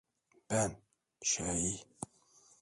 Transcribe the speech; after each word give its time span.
Ben… 0.49 0.77
şey… 1.23 1.83